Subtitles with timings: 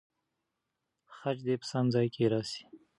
[1.15, 2.61] خج دې په سم ځای کې راسي.